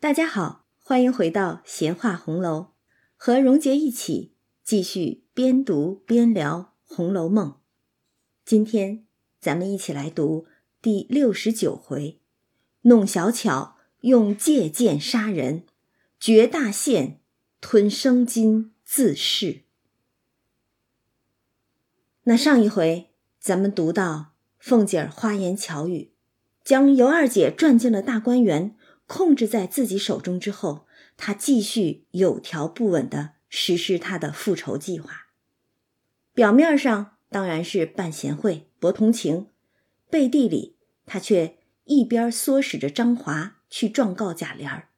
[0.00, 2.68] 大家好，欢迎回到闲话红楼，
[3.16, 4.32] 和荣杰一起
[4.62, 7.50] 继续边读边聊《红楼梦》。
[8.44, 9.04] 今天
[9.40, 10.46] 咱们一起来读
[10.80, 12.20] 第六十九回：
[12.82, 15.64] 弄小巧用借剑杀人，
[16.20, 17.18] 绝大限
[17.60, 19.64] 吞生金自噬。
[22.22, 23.10] 那上一回
[23.40, 26.12] 咱们读到凤姐儿花言巧语，
[26.62, 28.76] 将尤二姐转进了大观园。
[29.08, 30.86] 控制在自己手中之后，
[31.16, 35.28] 他继续有条不紊地实施他的复仇计划。
[36.34, 39.46] 表面上当然是办贤惠、博同情，
[40.10, 40.76] 背地里
[41.06, 44.88] 他却一边唆使着张华去状告贾琏儿，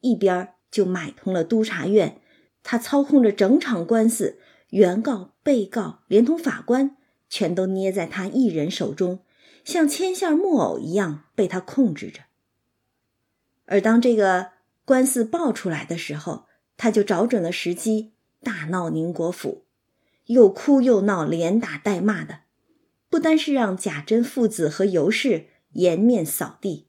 [0.00, 2.20] 一边就买通了督察院。
[2.62, 4.38] 他操控着整场官司，
[4.70, 6.96] 原告、被告连同法官，
[7.28, 9.20] 全都捏在他一人手中，
[9.64, 12.22] 像牵线木偶一样被他控制着。
[13.70, 14.50] 而当这个
[14.84, 19.64] 官司爆出来的时候，他就找准了时机，大闹宁国府，
[20.26, 22.40] 又哭又闹，连打带骂的，
[23.08, 26.88] 不单是让贾珍父子和尤氏颜面扫地，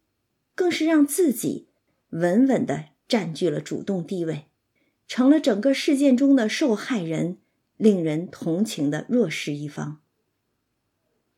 [0.55, 1.69] 更是让自己
[2.09, 4.47] 稳稳的占据了主动地位，
[5.07, 7.37] 成了整个事件中的受害人，
[7.77, 10.01] 令人同情的弱势一方。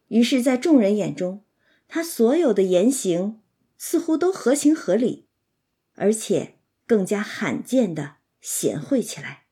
[0.07, 1.43] 于是，在众人眼中，
[1.89, 3.41] 他所有的言行
[3.77, 5.27] 似乎都合情合理。
[5.95, 6.55] 而且
[6.85, 9.45] 更加罕见的贤惠起来。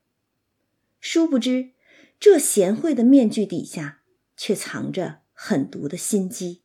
[1.00, 1.72] 殊不知，
[2.20, 4.02] 这贤惠的面具底下，
[4.38, 6.62] 却藏着狠毒的心机。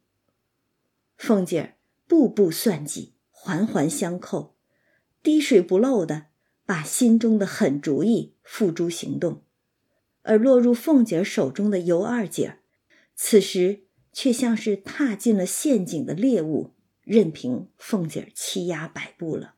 [1.17, 1.75] 凤姐儿
[2.07, 4.57] 步步算计，环环相扣，
[5.23, 6.27] 滴水不漏的
[6.67, 9.43] 把心中的狠主意付诸行动。
[10.23, 12.59] 而落入凤姐儿手中的尤二姐儿，
[13.15, 19.56] 此时却像是踏进了陷阱的猎物，任凭凤姐儿欺压摆布了。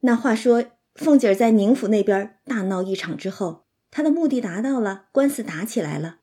[0.00, 6.20] 那话说，凤姐儿在宁府那边大闹一场之后，她的目的达到了，官司打起来了，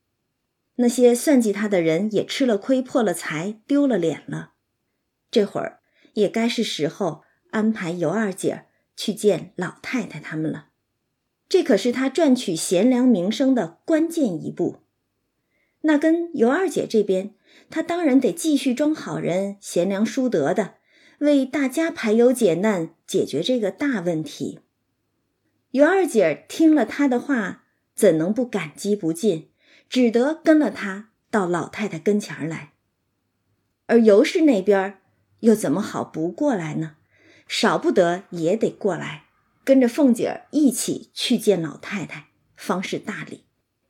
[0.75, 4.53] 那些算计她的人也吃了亏、破了财、丢了脸了。
[5.29, 5.79] 这会儿
[6.13, 10.69] 也该是时候安排尤二姐去见老太太他们了，
[11.47, 14.77] 这可是她赚取贤良名声的关键一步。
[15.81, 17.35] 那跟尤二姐这边，
[17.69, 20.76] 她当然得继续装好人、贤良淑德的。
[21.19, 24.59] 为大家排忧解难，解决这个大问题。
[25.71, 27.63] 尤二姐听了他的话，
[27.95, 29.49] 怎能不感激不尽？
[29.89, 32.73] 只得跟了他到老太太跟前来。
[33.85, 34.99] 而尤氏那边
[35.39, 36.97] 又怎么好不过来呢？
[37.47, 39.27] 少不得也得过来，
[39.63, 43.45] 跟着凤姐一起去见老太太，方是大礼。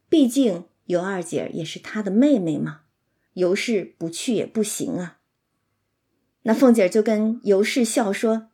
[0.08, 2.82] 毕竟尤二姐也是她的妹妹嘛，
[3.34, 5.17] 尤氏不去也不行啊。
[6.48, 8.52] 那凤姐就跟尤氏笑说：“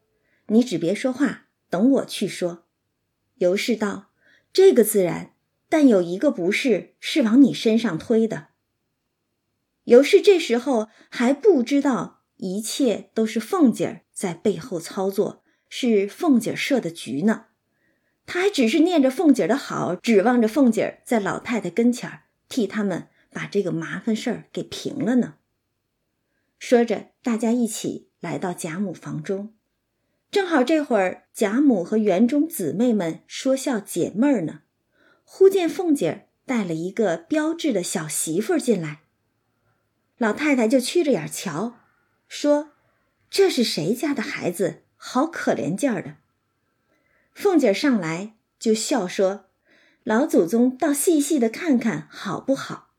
[0.50, 2.66] 你只别说话，等我去说。”
[3.38, 4.10] 尤氏道
[4.52, 5.36] ：“这个自然，
[5.70, 8.48] 但有一个不是，是往你身上推的。”
[9.86, 17.46] 尤氏这时候还不知道一切都是凤姐在背后操作，是凤姐设的局呢。
[18.26, 25.36] 他还只是念着凤姐的好，指望着凤姐在老太太跟前替他们把这个麻烦事儿给平了呢。
[26.66, 29.54] 说着，大家一起来到贾母房中，
[30.32, 34.62] 正好这会儿贾母和园中姊妹们说笑解闷儿呢。
[35.26, 39.02] 忽见凤姐儿带了一个标致的小媳妇进来，
[40.18, 41.80] 老太太就曲着眼瞧，
[42.30, 42.72] 说
[43.30, 44.84] ：“这是谁家的孩子？
[44.96, 46.16] 好可怜劲儿的。”
[47.36, 49.48] 凤姐儿上来就笑说
[50.06, 52.94] ：“老祖宗倒细细的看看好不好？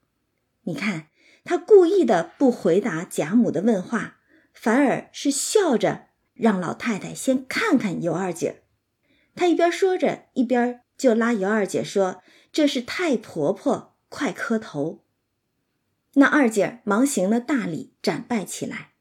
[0.64, 1.06] 你看。”
[1.44, 4.16] 他故意的不回答贾母的问话，
[4.52, 8.62] 反而是笑着让老太太先看看尤二姐。
[9.36, 15.04] 他一边说着，一边就拉尤二姐说：“这是太婆婆，快磕头。”
[16.14, 18.92] 那二姐忙行了大礼，展拜起来，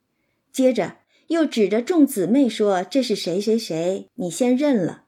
[0.51, 5.05] 接着又指着众姊妹说：“这是谁谁谁，你先认了。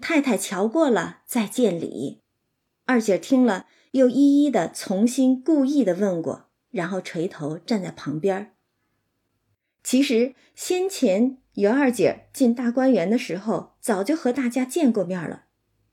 [0.00, 2.22] 太太瞧过了，再见礼。”
[2.86, 6.48] 二姐听了，又一一的重新故意的问过。
[6.72, 8.56] 然后垂头站在旁边。
[9.84, 15.44] 其实先前尤二姐进大观园的时候，早就和大家见过面了。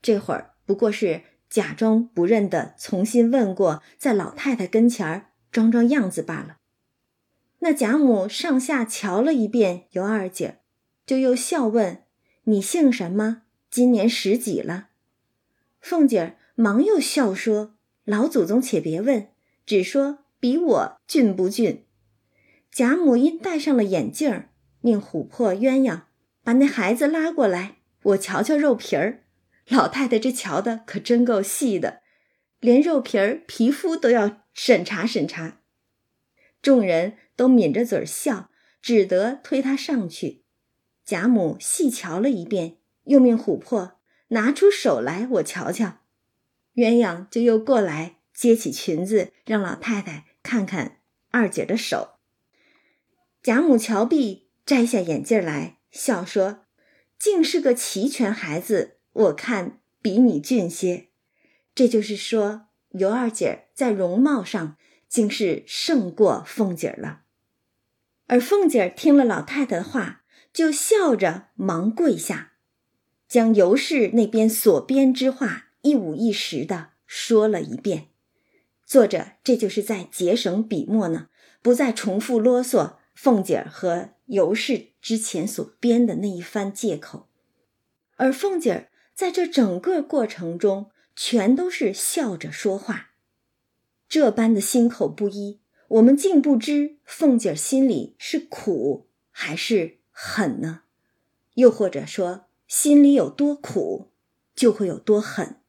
[0.02, 6.56] 这会儿不过是假装不认得，重新问过，在老太太跟前装装样子罢了。
[7.58, 10.60] 那贾母上下瞧了一遍尤二姐，
[11.04, 12.04] 就又笑问
[12.44, 13.42] ：“你姓什么？
[13.68, 14.90] 今年十几了？”
[15.80, 17.74] 凤姐忙又笑说
[18.04, 19.28] ：“老祖宗且别问，
[19.66, 21.84] 只说。”比我俊不俊？
[22.72, 24.48] 贾母因戴上了眼镜儿，
[24.80, 26.04] 命琥珀鸳鸯
[26.42, 29.24] 把那孩子拉过来，我瞧瞧肉皮儿。
[29.68, 32.00] 老太太这瞧的可真够细的，
[32.58, 35.60] 连肉皮儿、皮肤都要审查审查。
[36.62, 38.50] 众人都抿着嘴儿笑，
[38.80, 40.44] 只得推他上去。
[41.04, 43.98] 贾母细瞧了一遍，又命琥珀
[44.28, 45.98] 拿出手来，我瞧瞧。
[46.74, 51.00] 鸳鸯就又过来接起裙子，让老太太看看
[51.30, 52.16] 二姐的手。
[53.42, 56.66] 贾母瞧毕，摘下眼镜来，笑说
[57.18, 61.08] ：“竟是个齐全孩子，我看比你俊些。”
[61.74, 64.76] 这就是说，尤二姐在容貌上
[65.08, 67.22] 竟是胜过凤姐了。
[68.26, 70.22] 而凤姐听了老太太的话，
[70.52, 72.52] 就笑着忙跪下，
[73.26, 78.09] 将尤氏那边所编之话一五一十的说了一遍。
[78.90, 81.28] 作者这就是在节省笔墨呢，
[81.62, 82.96] 不再重复啰嗦。
[83.14, 87.28] 凤姐儿和尤氏之前所编的那一番借口，
[88.16, 93.10] 而凤姐儿在这整个过程中全都是笑着说话，
[94.08, 100.80] 这般的心口不一，我们竟不知凤姐儿心里是苦还是狠呢？
[101.54, 104.10] 又或者说，心里有多苦，
[104.56, 105.59] 就会有多狠。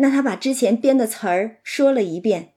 [0.00, 2.54] 那他把之前编的词儿说了一遍，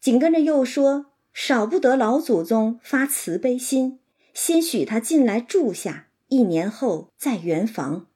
[0.00, 1.06] 紧跟着又说。
[1.34, 4.00] 少不得老祖宗发慈悲心，
[4.34, 8.06] 先许他进来住下，一年后再圆房。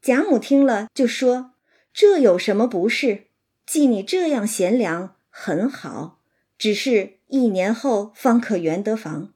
[0.00, 1.54] 贾母听了就说
[1.92, 3.24] ：“这有什么不是？
[3.66, 6.20] 既你这样贤良，很好。
[6.56, 9.34] 只是一年后方可圆得房。”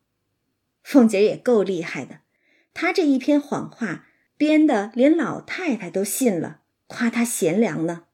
[0.84, 2.20] 凤姐也够厉害的，
[2.72, 4.06] 她这一篇谎话
[4.36, 6.60] 编的连老太太都信了，
[6.90, 8.06] 夸她贤良呢。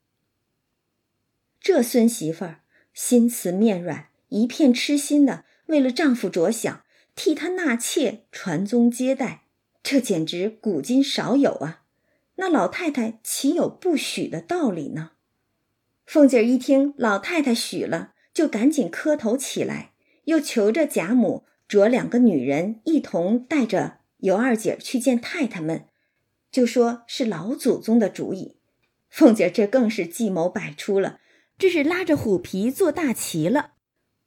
[1.58, 2.60] 这孙媳妇儿。
[2.92, 6.82] 心慈面软，一片痴心的为了丈夫着想，
[7.14, 9.42] 替他纳妾、传宗接代，
[9.82, 11.82] 这简直古今少有啊！
[12.36, 15.10] 那老太太岂有不许的道理呢？
[16.06, 19.92] 凤姐一听老太太许了，就赶紧磕头起来，
[20.24, 25.84] 又求着贾母着两个女人一同带着尤二姐去见太太们，
[26.50, 28.55] 就说是老祖宗的主意。
[29.16, 31.20] 凤姐这更是计谋百出了。
[31.56, 33.72] 这是拉着虎皮做大旗了，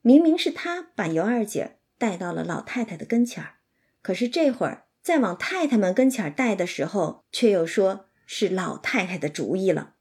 [0.01, 3.57] 明明是她把尤二姐带到了老太太的跟前儿，
[4.01, 9.93] 可是这会儿再往太太们跟前儿带的时候，却又说是老太太的主意了。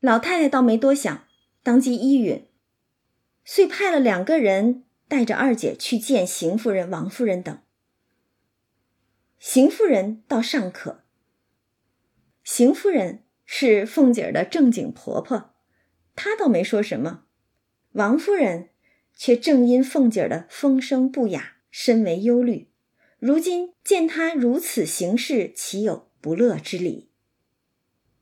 [0.00, 1.24] 老太太倒没多想，
[1.62, 2.48] 当即依允，
[3.44, 7.56] 遂派了两个人带着二姐去见邢夫人、王夫人等。
[9.38, 11.04] 邢夫人倒尚可，
[12.42, 15.54] 邢夫人是凤姐儿的正经婆婆。
[16.14, 17.24] 她倒没说什么，
[17.92, 18.70] 王夫人
[19.16, 22.70] 却正因凤姐儿的风声不雅，深为忧虑。
[23.18, 27.10] 如今见她如此行事，岂有不乐之理？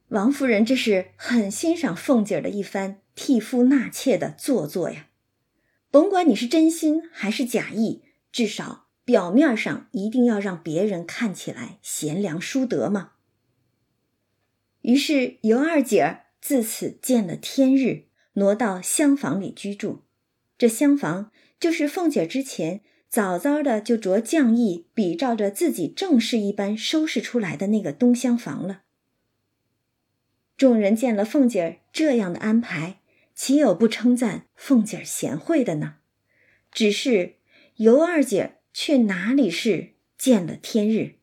[0.09, 5.09] 王夫人这是很欣赏凤姐儿的一番替夫纳妾的做作呀。
[5.91, 13.13] 甭管你是真心还是假意，至少表面上一定要让别人看起来贤良淑德嘛。
[14.83, 16.27] 于是尤二姐儿。
[16.45, 20.03] 自此见了天日，挪到厢房里居住。
[20.59, 21.31] 这厢房
[21.61, 28.83] 就是凤姐之前早早的就着匠艺，比照着自己正式一般收拾出来的那个东厢房了。
[30.57, 32.99] 众人见了凤姐这样的安排，
[33.37, 35.99] 岂有不称赞凤姐贤惠的呢？
[36.73, 37.37] 只是
[37.77, 41.19] 尤二姐却哪里是见了天日，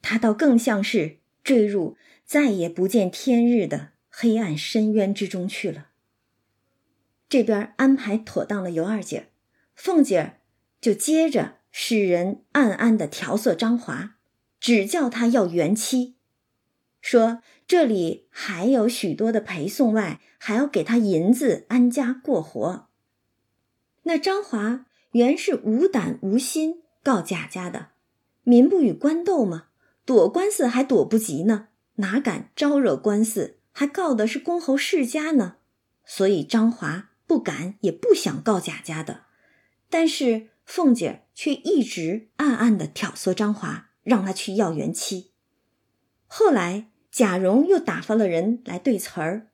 [0.00, 1.98] 她倒更像是坠入
[2.32, 3.90] 再也不见天日的。
[4.08, 5.88] 黑暗深渊之中去了。
[7.28, 9.28] 这边安排妥当了尤二姐，
[9.74, 10.40] 凤姐儿
[10.80, 14.16] 就接着使人暗暗的调色张华，
[14.58, 16.16] 只叫他要原妻，
[17.02, 22.88] 说这里还有许多的陪送，外还要给他银子安家过活。
[24.04, 27.88] 那张华原是无胆无心告贾家的，
[28.42, 29.66] 民不与官斗吗？
[30.06, 33.58] 躲官司还躲不及呢，哪敢招惹官司？
[33.74, 35.56] 还告的是公侯世家呢，
[36.04, 39.22] 所以张华不敢也不想告贾家的，
[39.88, 45.30] 但是凤姐却一直暗暗的挑唆张华，让他去要原妻。
[46.26, 49.48] 后来贾蓉又打发了人来对词儿，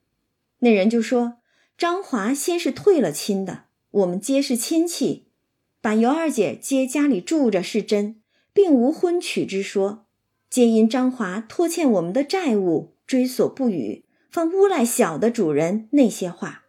[0.59, 1.35] 那人就说
[1.77, 5.29] 张华先是退了亲的，我们皆是亲戚，
[5.81, 8.21] 把尤二姐接家里住着是真，
[8.53, 10.08] 并无婚娶之说，
[10.51, 14.05] 皆因张华拖欠我们的债务，追索不语。
[14.31, 16.65] 放诬赖小的主人那些话，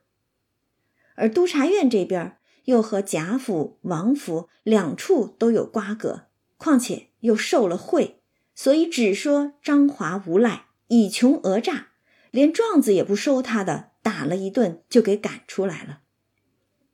[1.15, 8.21] 而督察院这边又和贾府、王府两处都有瓜葛，况且又受了贿，
[8.55, 11.89] 所以只说张华无赖，以穷讹诈，
[12.31, 15.99] 连状子也不收他的，打了一顿就给赶出来了。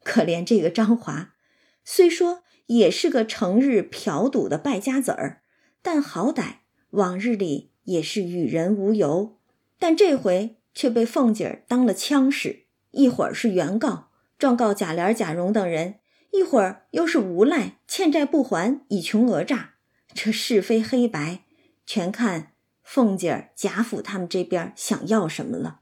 [0.04, 1.36] 可怜这个张华，
[1.84, 5.44] 虽说也是个成日嫖赌的败家子儿，
[5.84, 6.62] 但好歹
[6.96, 9.38] 往日里也是与人无尤，
[9.78, 15.96] 但这回却被凤姐儿当了枪使，一会儿是原告状告贾琏、贾蓉等人。
[16.32, 19.75] 一会儿又是无赖欠债不还，以穷讹诈，
[20.14, 21.46] 这是非黑白，
[21.86, 22.52] 全看
[22.84, 25.80] 凤姐儿、贾府他们这边想要什么了。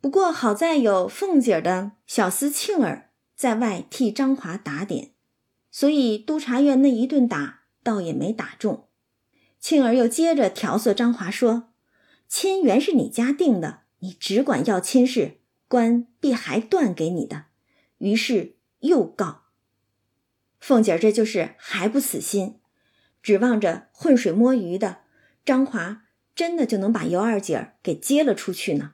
[0.00, 5.10] 不过好在有凤姐儿的小厮庆儿在外替张华打点，
[5.70, 8.85] 所以督察院那一顿打倒也没打中。
[9.66, 11.70] 庆儿又接着调唆张华说
[12.30, 17.46] ：“亲原是你家定的，你只管要亲事，官必还断给你的。”
[17.98, 19.46] 于是又告。
[20.60, 22.60] 凤姐这就是还不死心，
[23.20, 24.98] 指望着浑水摸鱼的
[25.44, 26.04] 张华
[26.36, 28.92] 真的就能把尤二姐给接了出去呢。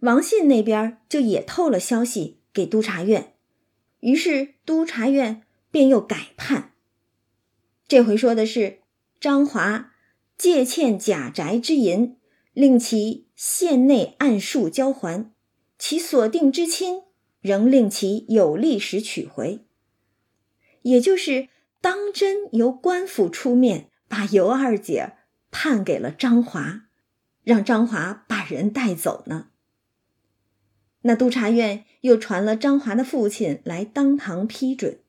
[0.00, 3.34] 王信那边就也透了消息给督察院，
[4.00, 6.72] 于是督察院便又改判。
[7.86, 8.80] 这回说的是
[9.18, 9.92] 张华
[10.36, 12.16] 借欠贾宅之银，
[12.52, 15.32] 令其县内按数交还，
[15.78, 17.02] 其所定之亲
[17.40, 19.64] 仍令其有利时取回。
[20.82, 21.48] 也就是
[21.80, 25.14] 当真由官府出面把尤二姐
[25.50, 26.82] 判给了张华，
[27.42, 29.48] 让张华把人带走呢。
[31.02, 35.00] 那督察院又传了张华的父亲来当堂批准，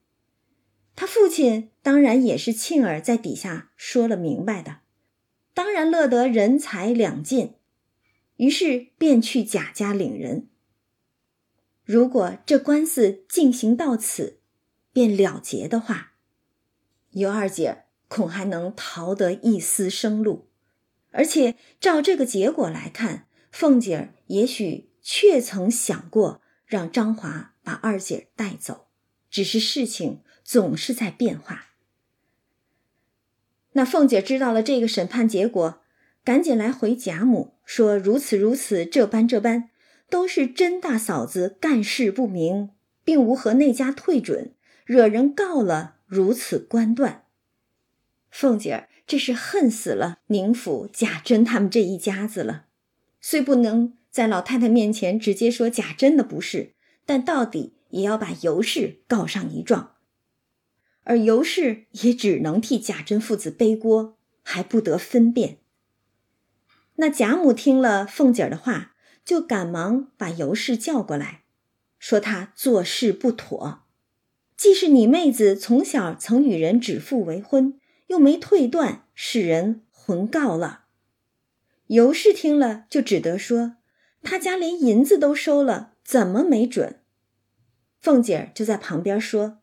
[0.97, 4.79] 他父亲当然也是庆儿在底下说了明白的，
[5.53, 7.53] 当然乐得人财两尽，
[8.37, 10.49] 于是便去贾家领人。
[11.85, 14.39] 如果这官司进行到此，
[14.91, 16.13] 便了结的话，
[17.11, 20.49] 尤二姐恐还能逃得一丝生路，
[21.11, 28.87] 而且照这个结果来看，凤姐儿也许确曾想过让张华把二姐带走，
[29.29, 31.65] 只是事情总是在变化。
[33.73, 35.81] 那凤姐知道了这个审判结果，
[36.23, 39.69] 赶紧来回贾母说：“如此如此，这般这般，
[40.09, 42.69] 都是甄大嫂子干事不明，
[43.03, 44.53] 并无和那家退准。”
[44.87, 47.25] 惹人告了，如此官断。
[48.31, 52.67] 凤姐儿这是恨死了宁府贾珍他们这一家子了。
[53.19, 56.71] 虽不能在老太太面前直接说贾珍的不是，
[57.05, 59.96] 但到底也要把尤氏告上一状。
[61.07, 65.59] 而尤氏也只能替贾珍父子背锅，还不得分辨。
[66.97, 71.43] 那贾母听了凤姐的话，就赶忙把尤氏叫过来，
[71.97, 73.83] 说他做事不妥。
[74.57, 80.87] 既是你妹子从小曾与人指腹为婚，又没退断，使人魂告了。
[81.87, 83.77] 尤氏听了，就只得说
[84.21, 86.99] ：“他家连银子都收了，怎么没准？”
[88.01, 89.59] 凤姐儿就在旁边说：“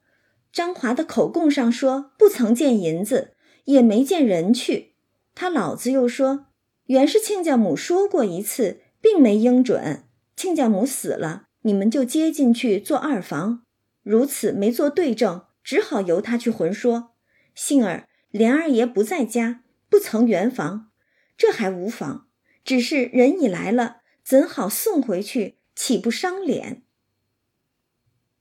[0.55, 3.35] 张华的口供上说不曾见银子，
[3.65, 4.95] 也没见人去。
[5.35, 6.47] 他老子又说，
[6.87, 10.05] 原是亲家母说过一次，并没应准。
[10.37, 13.65] 亲家母死了，你们就接进去做二房。”
[14.05, 17.17] 如此没做对证，只好由他去混说。
[17.57, 20.93] 幸而莲二爷不在家，不曾圆房，
[21.37, 22.29] 这还无妨。
[22.63, 25.59] 只是人已来了，怎好送回去？
[25.75, 26.85] 岂不伤脸？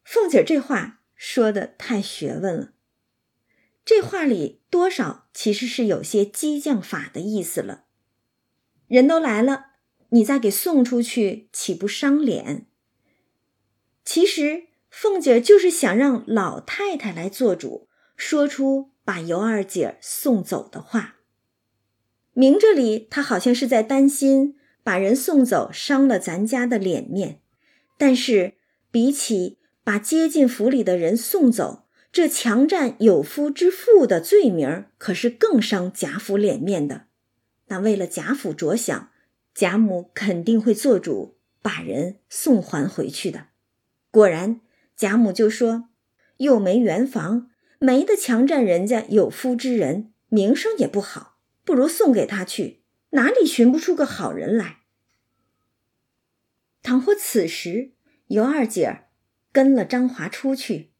[0.03, 2.73] 凤姐这话说的太学问了，
[3.85, 7.85] 这话里多少其实是有些激将法的意思了。
[8.87, 9.67] 人都来了，
[10.09, 12.67] 你再给送出去，岂不伤脸？
[14.03, 14.67] 其实。
[14.89, 21.15] 凤姐就是想让老太太来做主，说出把尤二姐送走的话。
[22.33, 27.41] 明着里，她好像是在担心把人送走伤了咱家的脸面，
[27.97, 28.53] 但是
[28.91, 37.07] 比起把接进府里的人送走，这强占有夫之妇的罪名，可是更伤贾府脸面的。
[37.67, 39.11] 那为了贾府着想，
[39.53, 43.47] 贾母肯定会做主把人送还回去的。
[44.11, 44.61] 果然。
[44.95, 45.89] 贾母就说
[46.37, 47.49] ：“又没圆房，
[47.79, 54.81] 没得强占人家有夫之人，名声也不好，不如送给他去，哪里寻不出个好人来？
[56.83, 57.93] 倘或此时
[58.27, 59.02] 尤二姐
[59.53, 60.91] 跟了张华出去，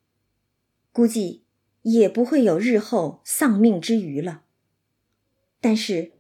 [0.94, 1.44] 估计
[1.82, 4.44] 也不会有日后丧命之余了。
[5.60, 6.14] 但是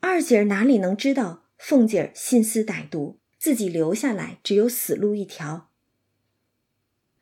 [0.00, 5.70] 二姐儿哪里能知道凤姐儿心思歹毒，自己留下来只有死路一条。”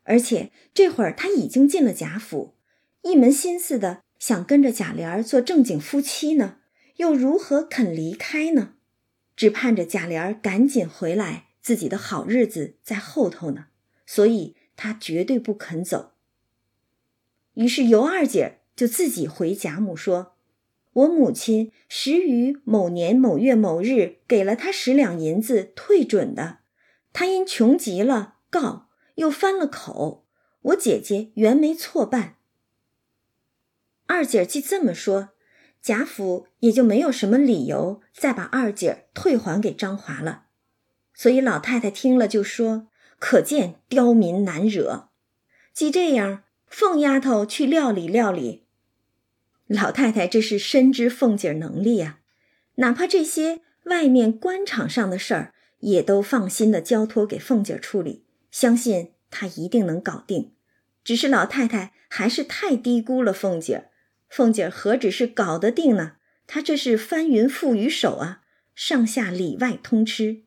[0.03, 2.55] 而且这会儿他已经进了贾府，
[3.01, 6.59] 一门心思的想跟着贾琏做正经夫妻呢，
[6.95, 8.73] 又如何肯离开呢？
[9.35, 13.67] 只盼着贾琏赶紧回来，自己的好日子在后头呢，
[14.07, 16.13] 所以他绝对不肯走。
[17.53, 20.33] 于是尤二姐就自己回贾母说
[20.93, 26.59] ：“我母亲时于某年某月某日给了他十两银子退准的，
[27.13, 30.23] 他因穷极了告，又翻了口。”
[30.67, 32.35] 我姐姐原没错办，
[34.05, 35.29] 二姐既这么说，
[35.81, 40.47] 贾府也就没有什么理由再把二姐退还给张华了。
[41.13, 45.09] 所以老太太听了就说：“可见刁民难惹。”
[45.73, 48.65] 既这样，凤丫头去料理料理。
[49.67, 52.19] 老太太这是深知凤姐能力啊，
[52.75, 60.53] 哪怕这些外面官场上的事儿，也都放心的交托给凤姐处理，相信她一定能搞定。
[61.03, 63.89] 只是老太太还是太低估了凤姐儿，
[64.29, 66.13] 凤姐儿何止是搞得定呢？
[66.47, 68.41] 她这是翻云覆雨手啊，
[68.73, 70.43] 上下里外通吃。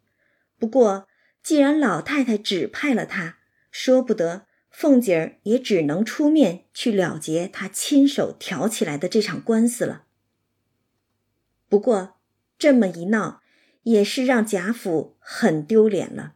[0.59, 1.07] 不过
[1.43, 3.39] 既然老太太指派了她，
[3.71, 10.05] 说不得，凤姐儿也只能出面去了结她亲手挑起来的这场官司了。
[11.69, 12.17] 不过
[12.59, 13.43] 这么一闹，
[13.85, 16.35] 也是让贾府很丢脸了。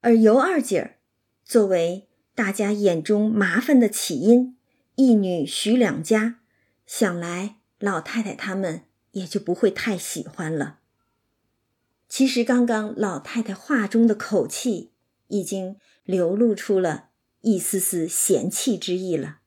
[0.00, 0.98] 而尤二姐儿
[1.44, 2.04] 作为。
[2.38, 4.56] 大家眼中麻烦的起因，
[4.94, 6.38] 一女许两家，
[6.86, 10.78] 想来老太太他们也就不会太喜欢了。
[12.08, 14.92] 其实刚刚老太太话中的口气，
[15.26, 17.10] 已经流露出了
[17.42, 19.40] 一丝丝嫌弃之意了。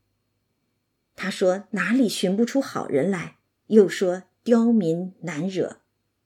[1.16, 3.38] 她说哪里寻不出好人来，
[3.68, 5.78] 又说刁民难惹，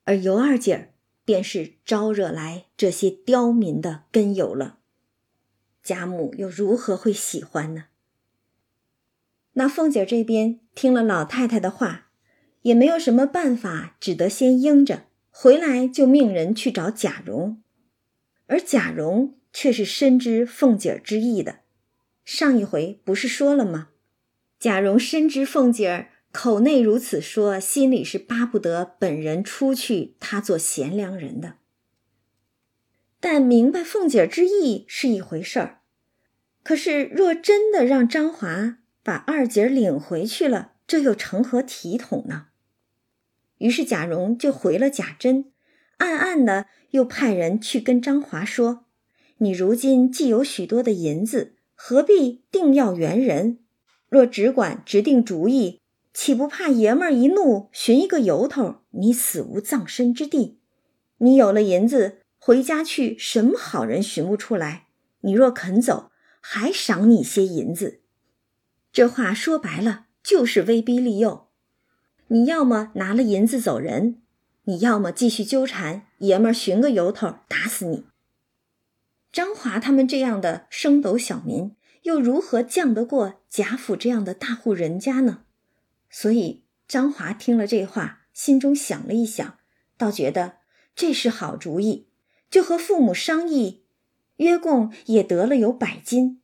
[0.03, 4.79] 而尤二姐儿便是招惹来这些刁民的根由了。
[5.81, 7.85] 贾母又如何会喜欢呢？
[9.53, 12.09] 那凤姐这边听了老太太的话，
[12.63, 15.04] 也没有什么办法，只得先应着。
[15.37, 17.61] 回来就命人去找贾蓉，
[18.47, 21.59] 而贾蓉却是深知凤姐之意的。
[22.23, 23.89] 上一回不是说了吗？
[24.57, 31.57] 贾蓉深知凤姐儿口内如此说，心里是巴不得本人出去，她做贤良人的。
[33.19, 35.81] 但明白凤姐之意是一回事儿，
[36.63, 42.47] 可是若真的让张华把二姐领回去了，这又成何体统呢？
[43.59, 45.51] 于是贾蓉就回了贾珍，
[45.97, 48.85] 暗暗的又派人去跟张华说
[49.39, 53.59] ：“你如今既有许多的银子，何必定要援人？
[54.09, 55.81] 若只管直定主意，
[56.13, 60.59] 岂不怕爷们儿一怒，寻一个由头，你死无葬身之地？
[61.17, 64.85] 你有了银子。”回家去，什么好人寻不出来？
[65.21, 68.01] 你若肯走，还赏你些银子。
[68.91, 71.44] 这话说白了就是威逼利诱。
[72.27, 74.21] 你要么拿了银子走人，
[74.63, 78.05] 你要么继续纠缠爷们儿，寻个由头打死你。
[79.31, 85.43] 张华他们这样的升斗小民，又如何降得过贾府这样的大户人家呢？
[86.09, 89.57] 所以张华听了这话，心中想了一想，
[89.97, 90.57] 倒觉得
[90.95, 92.07] 这是好主意。
[92.49, 93.83] 就和父母商议，
[94.37, 96.41] 约共也得了有百金。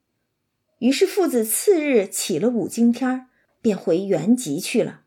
[0.80, 3.28] 于是父子次日起了五更天
[3.62, 5.01] 便回原籍去了。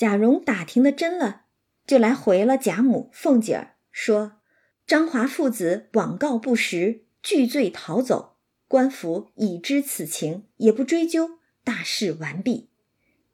[0.00, 1.42] 贾蓉打听的真了，
[1.86, 4.40] 就来回了贾母、凤姐儿，说
[4.86, 8.38] 张华父子网告不实，拒罪逃走。
[8.66, 11.32] 官府已知此情，也不追究，
[11.62, 12.70] 大事完毕。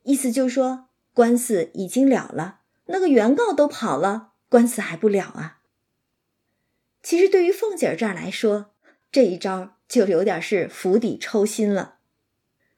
[0.02, 5.60] 意思就是说，官司已经了了，那个原告都跑了，官司还不了啊？
[7.00, 8.74] 其实对于凤姐儿这儿来说，
[9.12, 11.98] 这一招就有点是釜底抽薪了。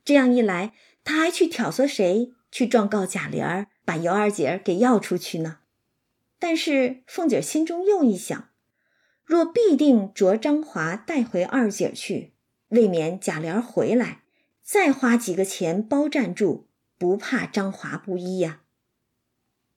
[0.05, 5.61] 这样一来，她还去挑唆谁去状告贾琏儿，把尤二姐给要出去呢？
[6.38, 8.51] 但是凤姐心中又一想，
[9.24, 12.35] 若必定着张华带回二姐去，
[12.68, 14.24] 未免贾琏回来
[14.62, 18.61] 再花几个钱包站住，不怕张华不依呀。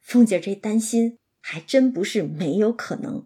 [0.02, 3.26] 凤姐这担心还真不是没有可能。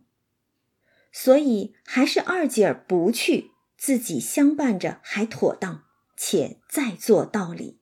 [1.12, 7.80] 所以还是二姐不去，自己相伴着还妥当，且再做道理。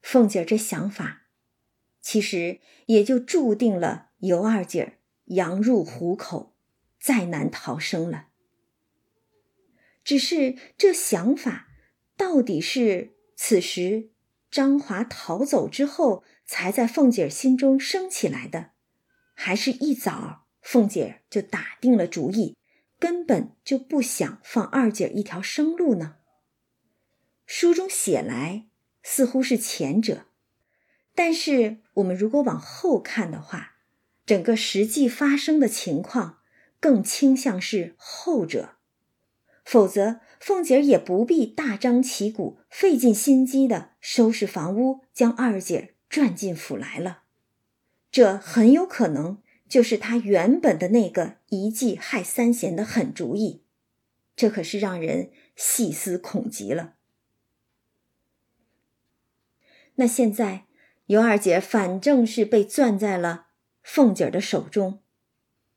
[0.00, 1.22] 凤姐这想法，
[2.10, 4.92] 其实也就注定了尤二姐儿
[5.26, 6.54] 羊入虎口，
[6.98, 8.28] 再难逃生了。
[10.02, 11.68] 只是这想法，
[12.16, 14.08] 到底是此时
[14.50, 18.70] 张华逃走之后，才在凤姐儿心中升起来的，
[19.34, 20.46] 还是一早？
[20.62, 22.56] 凤姐儿就打定了主意，
[22.98, 26.16] 根本就不想放二姐儿一条生路呢。
[27.44, 28.68] 书中写来
[29.02, 30.24] 似乎是前者，
[31.18, 33.78] 但是我们如果往后看的话，
[34.24, 36.38] 整个实际发生的情况
[36.78, 38.76] 更倾向是后者。
[39.64, 47.24] 否则，凤姐也不必大张旗鼓、费尽心机的收拾房屋，将二姐转进府来了。
[48.12, 53.64] 这很有可能就是她原本的那个一计害三贤的狠主意。
[54.36, 56.94] 这可是让人细思恐极了。
[59.96, 60.67] 那现在
[61.08, 63.48] 尤二姐反正是被攥在了
[63.82, 65.02] 凤姐儿的手中，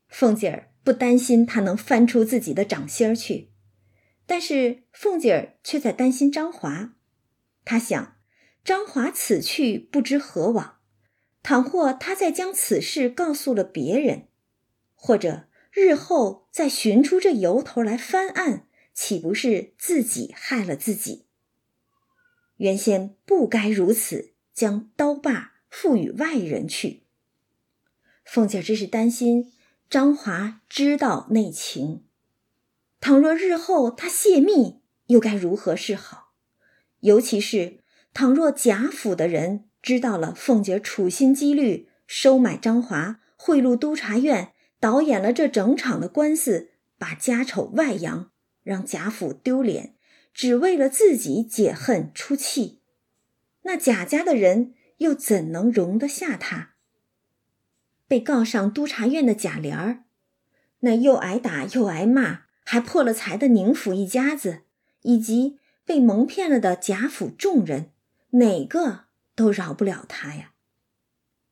[0.08, 3.50] 凤姐儿不担心她能翻出自己的掌心儿去，
[4.24, 6.94] 但是凤姐儿却在担心张华。
[7.64, 8.16] 她想，
[8.64, 10.78] 张华此去不知何往，
[11.42, 14.28] 倘或他再将此事告诉了别人，
[14.94, 15.48] 或者……
[15.74, 21.24] 日后再寻出这由头来翻案，岂不是自己害了自己？
[22.58, 27.02] 原先不该如此，将刀把付与外人去。
[28.24, 29.52] 凤姐只是担心
[29.90, 32.04] 张华知道内情，
[33.00, 36.34] 倘若日后他泄密，又该如何是好？
[37.00, 37.78] 尤其是
[38.14, 44.52] 倘若贾府的人知道了凤姐处心积虑收买张华，贿赂督察院。
[44.80, 48.32] 导演了这整场的官司，把家丑外扬，
[48.64, 49.94] 让贾府丢脸，
[50.34, 52.81] 只为了自己解恨出气。
[53.62, 56.74] 那贾家的人又怎能容得下他？
[58.06, 60.04] 被告上督察院的贾琏儿，
[60.80, 64.62] 那又挨打又挨骂，还破了财的宁府一家子，
[65.02, 67.90] 以及被蒙骗了的贾府众人，
[68.30, 70.52] 哪个都饶不了他呀！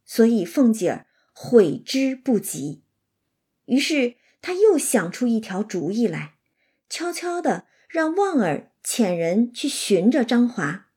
[0.05, 2.83] 所以凤姐儿悔之不及。
[3.67, 6.35] 于是她又想出一条主意来，
[6.89, 10.89] 悄悄的让旺儿遣人去寻着张华，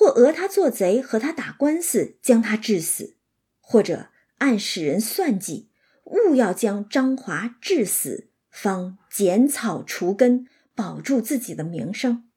[0.00, 3.16] 或讹他做贼和他打官司，将他致死；
[3.60, 4.08] 或者
[4.38, 5.68] 暗使人算计，
[6.04, 12.30] 务要将张华致死，方剪草除根，保住自己的名声。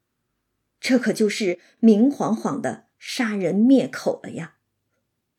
[0.82, 4.56] 这可就是明晃晃的杀人灭口了呀！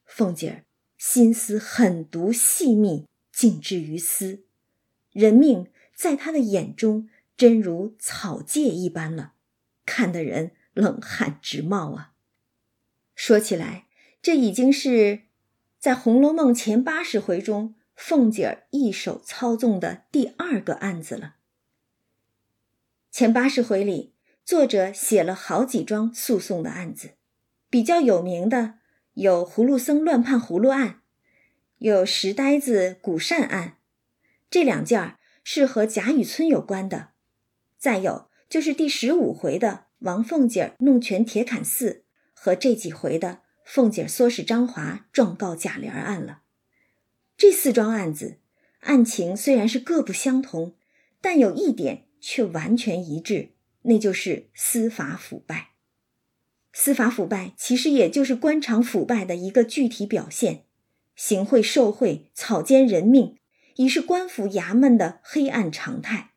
[0.07, 0.65] 凤姐儿
[0.97, 3.05] 心思狠毒细密。
[3.31, 4.45] 尽之于斯，
[5.11, 9.35] 人命在他的眼中真如草芥一般了，
[9.85, 12.13] 看得人冷汗直冒啊！
[13.15, 13.87] 说起来，
[14.21, 15.23] 这已经是
[15.79, 21.37] 在《红楼梦》前八十回中凤姐儿一手操纵的第二个案子了。
[23.11, 27.11] 前八十回里，作者写了好几桩诉讼的案子，
[27.71, 28.75] 比较有名的
[29.15, 31.01] 有葫芦僧乱判葫芦案。
[31.79, 33.79] 有石呆子古扇案，
[34.49, 37.11] 这两件儿是和贾雨村有关的。
[37.77, 42.04] 再有就是第十五回的王凤姐弄权铁槛寺
[42.45, 46.43] 和这几回的凤姐唆使张华状告贾琏案了。
[47.39, 48.37] 这四桩案子
[48.81, 50.75] 案情虽然是各不相同，
[51.23, 53.53] 但有一点却完全一致，
[53.85, 55.71] 那就是司法腐败。
[56.71, 60.65] 司法腐败其实也就是官场腐败的一个具体表现。
[61.17, 63.39] 行贿受贿、草菅人命，
[63.77, 66.33] 已是官府衙门的黑暗常态。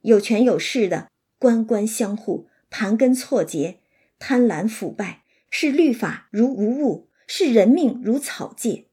[0.00, 3.78] 有权有势的官官相护，盘根错节，
[4.18, 8.88] 贪婪腐败，视律法如无物，视人命如草芥。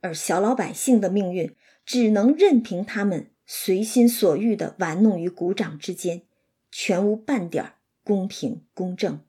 [0.00, 1.54] 而小老百姓的命运，
[1.84, 6.22] 只能任凭他们随心所欲的玩弄于股掌之间，
[6.70, 7.72] 全无半点
[8.04, 9.20] 公平公正。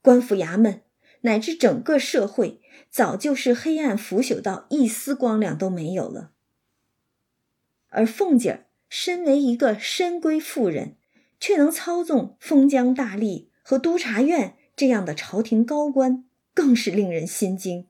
[0.00, 0.82] 官府衙门。
[1.24, 6.32] 乃至整个社会，早就是黑暗腐朽到一丝光亮都没有了。
[7.90, 10.96] 而凤姐儿身为一个深闺妇人，
[11.38, 17.86] 却能操纵封疆大吏和督察院这样的朝廷高官，更是令人心惊。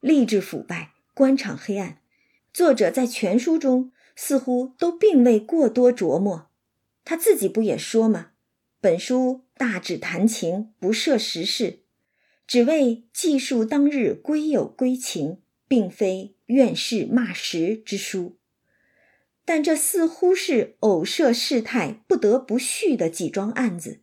[0.00, 1.98] 吏治腐败，官场黑暗，
[2.52, 6.50] 作者在全书中似乎都并未过多琢磨。
[7.04, 8.30] 他自己不也说吗？
[8.80, 11.80] 本书大指谈情，不涉时事。
[12.46, 18.38] 只为记述当日归有归情，并非怨世骂时之书。
[19.44, 24.00] 但这似乎是偶涉事态不得不续的几桩案子，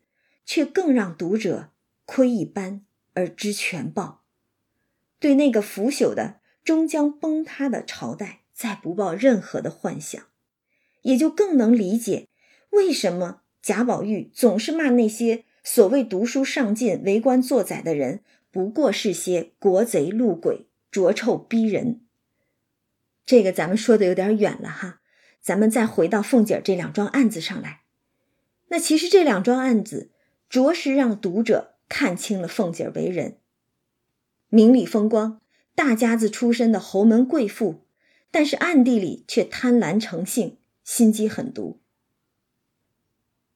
[0.47, 1.69] 却更让读者
[2.05, 4.23] 窥一斑而知全豹，
[5.19, 10.23] 对那个腐朽的终将崩塌的朝代再不抱任何的幻想，
[11.01, 12.29] 也就更能理解
[12.69, 18.21] 为什么贾宝玉总是骂那些所谓读书上进、为官作宰的人。
[18.49, 22.01] 不过是些国贼路鬼，浊臭逼人。
[23.25, 25.01] 这个咱们说的有点远了哈，
[25.41, 27.81] 咱们再回到凤姐这两桩案子上来。
[28.69, 30.09] 那其实这两桩案子，
[30.49, 33.37] 着实让读者看清了凤姐为人，
[34.49, 35.41] 名利风光、
[35.75, 37.83] 大家子出身的侯门贵妇，
[38.31, 41.79] 但是暗地里却贪婪成性，心机狠毒。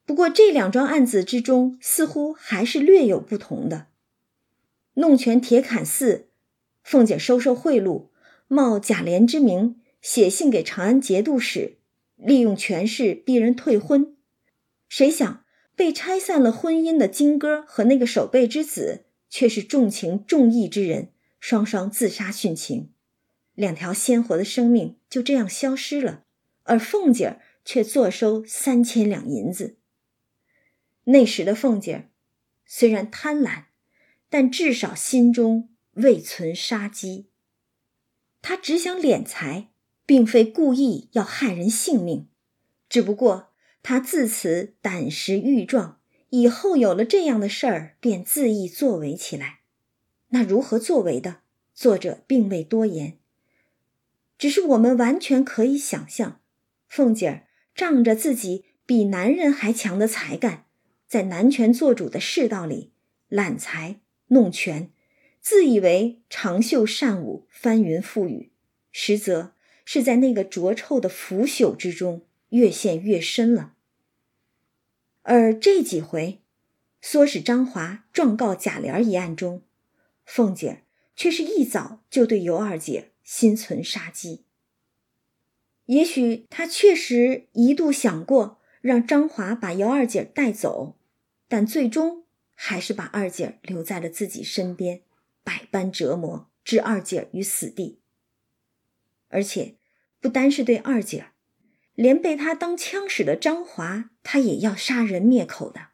[0.06, 3.88] 不过这两桩案子之中，似乎还是略有不同的。
[4.96, 6.28] 弄权铁槛寺，
[6.84, 8.08] 凤姐收受贿赂，
[8.50, 11.78] 冒贾琏之名写信给长安节度使，
[12.18, 14.18] 利用权势逼人退婚。
[14.90, 15.41] 谁想
[15.82, 22.92] 被拆散了婚姻的金哥和那个守备之子，却是重情重义之人，双双自杀殉情，
[23.56, 26.24] 两条鲜活的生命就这样消失了，
[26.66, 29.78] 而凤姐儿却坐收三千两银子。
[31.06, 32.10] 那时的凤姐儿
[32.64, 33.64] 虽然贪婪。
[34.30, 37.28] 但至少心中未存杀机。
[38.42, 39.72] 她只想敛财，
[40.06, 42.30] 并非故意要害人性命，
[42.88, 43.51] 只不过
[43.84, 49.60] 他自此胆识愈壮，以后有了这样的事儿，便恣意作为起来。
[50.30, 51.42] 那如何作为的？
[51.74, 53.18] 作者并未多言，
[54.38, 56.42] 只是我们完全可以想象，
[56.88, 60.66] 凤姐儿仗着自己比男人还强的才干，
[61.08, 62.92] 在男权做主的世道里
[63.30, 64.02] 揽财。
[64.28, 64.92] 弄权，
[65.42, 68.54] 自以为长袖善舞、翻云覆雨，
[68.94, 73.76] 实则是在那个浊臭的腐朽之中越陷越深了。
[75.24, 76.40] 而这几回，
[77.04, 79.62] 唆使张华状告贾琏一案中，
[80.24, 80.84] 凤姐
[81.16, 84.46] 却是一早就对尤二姐心存杀机。
[85.86, 90.96] 也许她确实一度想过让张华把尤二姐带走，
[91.50, 92.22] 但最终。
[92.64, 95.02] 还是把二姐留在了自己身边，
[95.44, 97.98] 百般折磨，置二姐于死地。
[99.30, 99.78] 而且，
[100.20, 101.31] 不单是对二姐，
[101.96, 105.88] 连被他当枪使的张华，他也要杀人灭口的，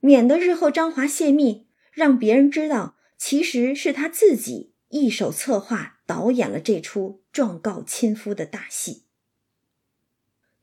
[0.00, 9.04] 免得日后张华泄密，让别人知道其实是他自己一手策划导演了这出状告亲夫的大戏。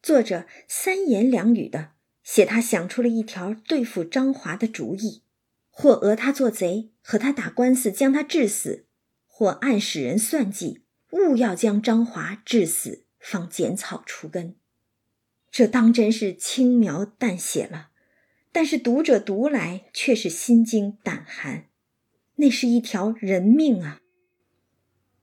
[0.02, 1.92] 作者三言两语的。
[2.24, 5.24] 写他想出了一条对付张华的主意，
[5.70, 8.84] 或讹他做贼，和他打官司将他治死；
[9.26, 14.56] 或暗使人算计，务要将张华治死，方剪草除根。
[15.52, 17.90] 这当真是轻描淡写了，
[18.52, 21.66] 但是读者读来却是心惊胆寒。
[22.36, 24.02] 那是一条人命啊！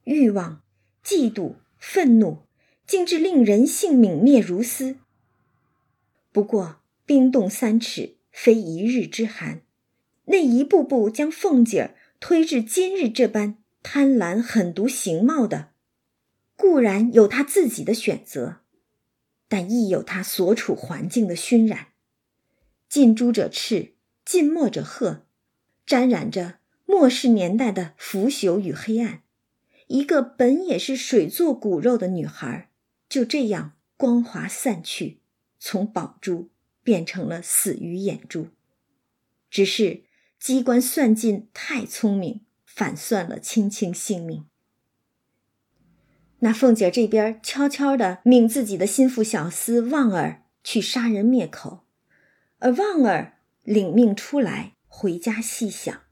[0.05, 0.63] 欲望、
[1.05, 2.43] 嫉妒、愤怒，
[2.87, 4.99] 竟至令人性泯灭如斯。
[6.33, 6.81] 不过。
[7.07, 9.61] 冰冻三尺，非一日之寒。
[10.25, 15.74] 那一步步将凤姐儿推至今日这般贪婪狠毒形貌的，
[16.57, 18.61] 固然有他自己的选择，
[19.49, 21.89] 但亦有他所处环境的熏染。
[22.89, 25.23] 近朱者赤，近墨者黑，
[25.85, 29.23] 沾染着末世年代的腐朽与黑暗。
[29.89, 32.71] 一个本也是水做骨肉的女孩，
[33.09, 35.21] 就这样光华散去，
[35.59, 36.51] 从宝珠。
[36.85, 38.49] 变成了死鱼眼珠，
[39.49, 40.05] 只是
[40.39, 44.45] 机关算尽太聪明，反算了青青性命。
[46.45, 51.87] 那凤姐这边悄悄的命自己的心腹小厮旺儿去杀人灭口，
[52.59, 56.03] 而旺儿领命出来回家细想，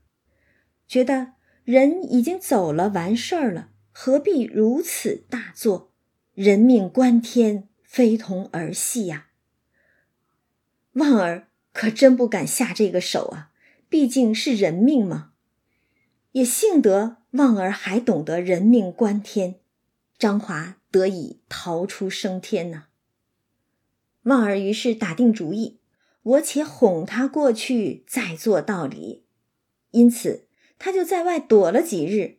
[0.89, 5.93] 觉得人已经走了，完事儿了，何必如此大作？
[6.33, 9.27] 人命关天，非同儿戏呀！
[10.93, 13.51] 旺儿可真不敢下这个手啊！
[13.91, 15.33] 毕竟是人命嘛。
[16.31, 19.57] 也幸得旺儿还懂得人命关天，
[20.23, 22.85] 张华得以逃出升天呢。
[24.23, 25.81] 旺儿于是打定主意，
[26.23, 29.25] 我且哄他过去，再做道理。
[29.91, 30.47] 因此，
[30.79, 32.39] 他就在外躲了几日，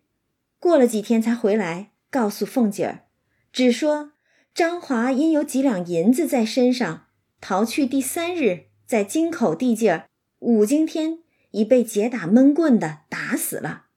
[0.59, 3.03] 过了几天才回来，告诉凤姐儿，
[3.51, 4.13] 只说
[4.55, 7.07] 张华因有几两银子在身上。
[7.41, 11.19] 逃去第三日，在京口地界儿，五更天
[11.51, 13.87] 已被劫打闷棍的打死了。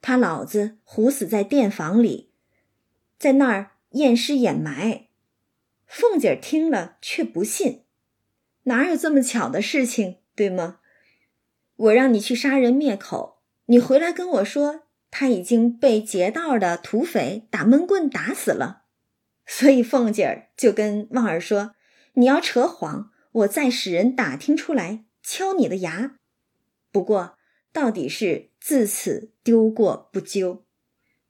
[0.00, 2.27] 他老子唬死在店房里，
[3.18, 5.08] 在那儿验尸掩埋。
[5.86, 7.84] 凤姐儿听了却不信，
[8.64, 10.80] 哪有这么巧的事情，对吗？
[11.76, 18.82] 我让你去杀人灭口，你回来跟我说他已经被劫道的土匪打闷棍打死了，
[19.46, 21.74] 所以凤姐儿就跟旺儿说。
[22.14, 26.18] 你要扯谎，我再使人打听出来，敲你的牙。
[26.90, 27.38] 不过，
[27.72, 30.66] 到底是自此丢过不究，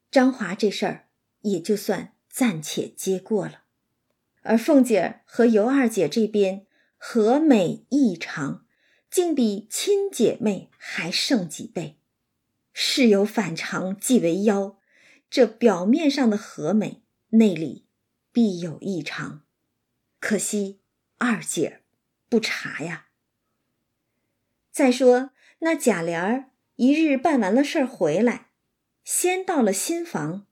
[0.09, 1.08] 张华这事儿
[1.41, 3.63] 也就算暂且接过了。
[4.41, 6.65] 而凤姐和尤二姐这边
[6.97, 8.65] 和美异常，
[9.09, 11.97] 竟比亲姐妹还胜几倍。
[12.73, 14.77] 事有反常，即为妖。
[15.29, 17.85] 这表面上的和美，内里
[18.31, 19.43] 必有异常。
[20.19, 20.79] 可惜
[21.17, 21.81] 二姐
[22.29, 23.07] 不察呀。
[24.71, 28.49] 再说那贾琏儿一日办完了事儿回来，
[29.03, 30.47] 先到了新房。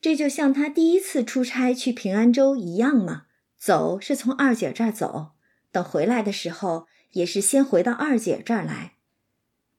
[0.00, 3.26] 这就像他第一次出差去平安州一样嘛。
[3.58, 5.32] 走是从二姐这儿走，
[5.70, 8.94] 等回来的时候也是先回到二姐这儿来。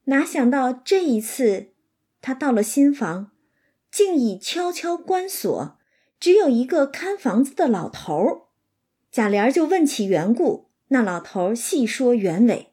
[0.04, 1.72] 哪想到这一次，
[2.20, 3.32] 他到了新房，
[3.90, 5.78] 竟已悄悄关锁，
[6.20, 8.42] 只有一个看房子的老头儿。
[9.10, 12.72] 贾琏就问起缘故，那老头儿细说原委。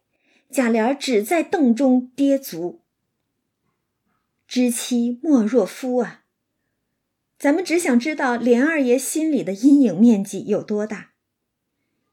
[0.51, 2.81] 贾琏只在凳中跌足，
[4.47, 6.23] 知妻莫若夫啊！
[7.39, 11.13] 咱们只想知道连二爷心里的阴影面积有多大。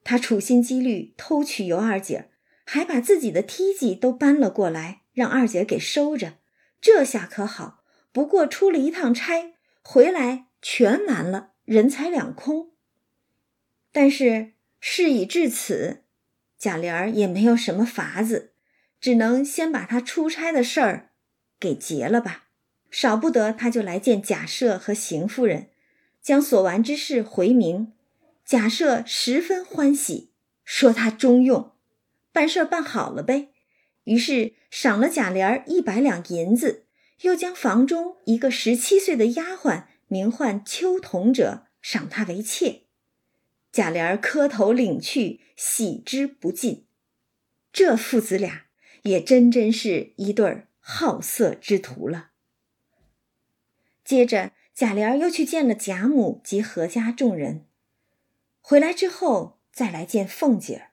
[0.05, 2.31] 他处心积虑偷娶尤二姐，
[2.65, 6.35] 还把自己的梯级都搬了过来，让二姐给收着。
[6.81, 12.71] 这下可好，不过出了一趟差，回来全完了，人财两空。
[13.91, 16.05] 但是事已至此，
[16.57, 18.53] 贾琏儿也没有什么法子，
[19.01, 21.11] 只能先把他出差的事儿
[21.59, 22.45] 给结了吧。
[22.99, 25.69] 少不得他就来见贾赦和邢夫人，
[26.23, 27.93] 将所完之事回明。
[28.43, 30.31] 贾赦十分欢喜，
[30.65, 31.73] 说他中用，
[32.33, 33.51] 办事办好了呗。
[34.05, 36.87] 于是赏了贾琏一百两银子，
[37.21, 42.85] 又将房中一个十七岁的丫鬟，名唤秋桐者，赏他为妾。
[43.71, 46.87] 贾琏磕头领去，喜之不尽。
[47.71, 48.63] 这父子俩
[49.03, 52.31] 也真真是一对好色之徒了。
[54.07, 57.67] 接着，贾琏又去见了贾母及何家众人，
[58.61, 60.91] 回来之后再来见凤姐儿，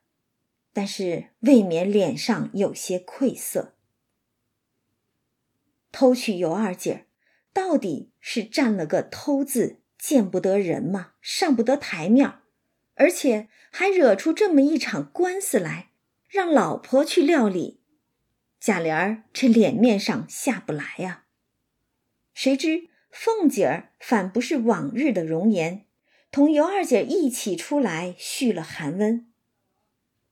[0.73, 3.75] 但是未免脸上有些愧色。
[5.91, 7.05] 偷娶尤二姐，
[7.53, 12.39] 到底是占了个偷字，见不得人嘛，上不得台面
[12.95, 15.91] 而且还惹出这么一场官司来，
[16.27, 17.79] 让老婆去料理，
[18.59, 21.25] 贾琏这脸面上下不来呀。
[22.33, 22.89] 谁知。
[23.13, 25.85] 凤姐儿反不是往日的容颜，
[26.31, 29.27] 同尤二姐一起出来续了寒温。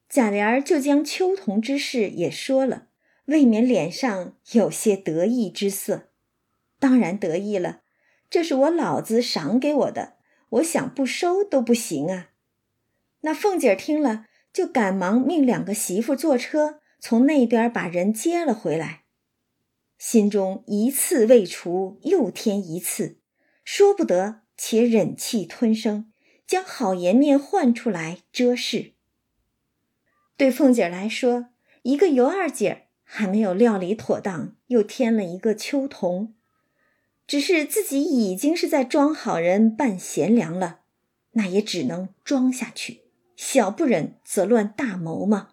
[0.10, 2.88] 贾琏儿就将秋桐之事也说了，
[3.26, 6.10] 未免脸上有些得意之色。
[6.80, 7.82] 当然得意了，
[8.32, 10.16] 这是我老子赏给我的，
[10.50, 12.32] 我想不收都不行啊。
[13.22, 19.01] 那凤姐儿听了，就赶忙命两个媳妇坐车从那边把人接了回来。
[20.02, 23.20] 心中一次未除，又添一次，
[23.64, 26.12] 说不得，且忍气吞声，
[26.48, 28.94] 将好颜面换出来遮事。
[30.36, 31.50] 对凤姐来说，
[31.84, 36.34] 一个尤二姐还没有料理妥当，又添了一个秋桐，
[37.28, 40.80] 只是自己已经是在装好人扮贤良了，
[41.34, 43.02] 那也只能装下去，
[43.36, 45.50] 小不忍则乱大谋嘛。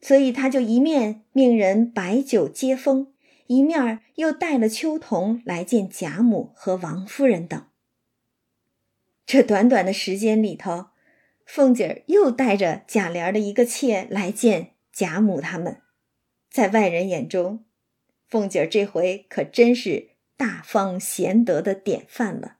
[0.00, 3.12] 所以他就一面命人摆酒接风。
[3.48, 7.66] 一面又带了秋桐来见贾母和王夫人等。
[9.26, 10.86] 这短短的时间里头，
[11.44, 15.80] 凤姐儿又带着贾琏的一个妾来见贾母他们，
[16.50, 17.64] 在外人眼中，
[18.28, 22.56] 凤姐儿这回可真是大方贤德的典范了，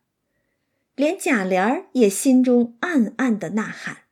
[0.95, 4.05] 连贾琏也心中暗暗的呐喊。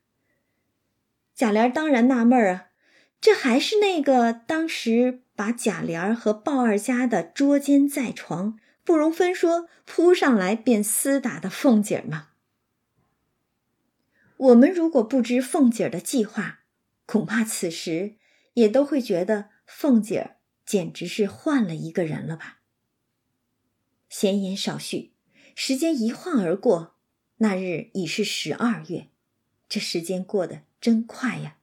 [1.35, 2.66] 贾琏当然纳闷儿啊，
[3.21, 5.23] 这还是那个当时。
[5.37, 12.29] 把贾琏和鲍二家的捉奸在床，不容分说，扑上来便厮打的凤姐吗？
[14.39, 16.61] 我们如果不知凤姐的计划，
[17.05, 18.17] 恐怕此时
[18.55, 22.61] 也都会觉得凤姐简直是换了一个人了吧。
[24.09, 25.13] 闲言少叙，
[25.55, 26.97] 时间一晃而过，
[27.37, 29.09] 那日已是十二月，
[29.69, 31.59] 这时间过得真快呀！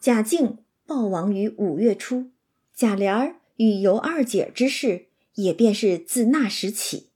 [0.00, 2.30] 贾静暴亡于五月初。
[2.72, 7.10] 贾琏儿与尤二姐之事，也便是自那时起。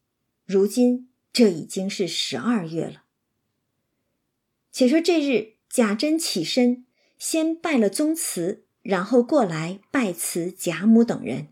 [0.44, 3.04] 如今这已经是十二月了。
[4.72, 6.84] 且说这日，贾珍起身，
[7.18, 11.48] 先拜了宗祠，然后过来拜辞贾母等人。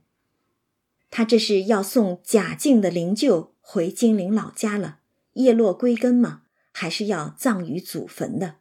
[1.10, 5.00] 他这是要送贾静的灵柩回金陵老家了，
[5.34, 6.42] 叶落归根嘛，
[6.72, 8.56] 还是要葬于祖坟的。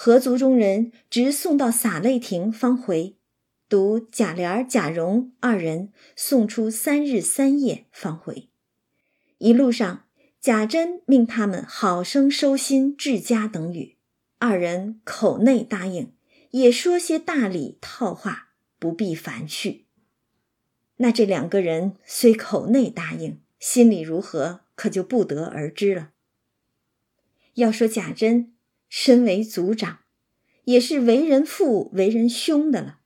[0.00, 3.16] 合族中人直送到洒泪亭方回。
[3.68, 8.48] 独贾琏、贾蓉二人送出三日三夜方回，
[9.38, 10.04] 一路上
[10.40, 13.96] 贾珍命他们好生收心治家等语，
[14.38, 16.12] 二人口内答应，
[16.52, 19.80] 也说些大礼套话，不必烦絮。
[20.98, 26.10] 那这两个人虽口内答应，心里如何，可就不得而知了。
[27.54, 28.54] 要说贾珍
[28.88, 30.00] 身为族长，
[30.64, 33.00] 也是为人父、为人兄的了。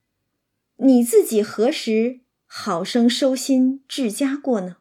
[0.77, 4.79] 你自己何时好生收心治家过呢？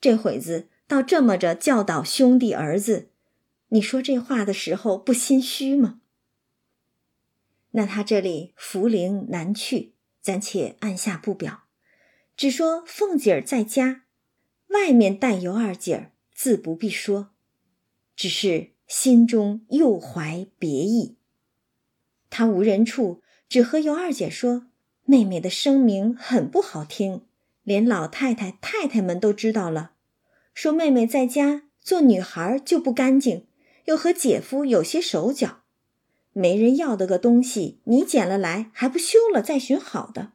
[0.00, 3.10] 这会子倒这么着教导兄弟儿子，
[3.68, 6.00] 你说这话的时候不心虚吗？
[7.72, 11.64] 那他这里茯苓难去，暂且按下不表，
[12.36, 14.04] 只说凤姐儿在家，
[14.68, 17.34] 外面待尤二姐儿自不必说，
[18.14, 21.16] 只是心中又怀别意。
[22.30, 24.66] 他无人处，只和尤二姐说。
[25.08, 27.22] 妹妹的声名很不好听，
[27.62, 29.92] 连老太太、太太们都知道了，
[30.52, 33.46] 说妹妹在家做女孩就不干净，
[33.84, 35.60] 又和姐夫有些手脚，
[36.32, 40.32] 没人要的个东西，你捡了来还不修了再寻好的。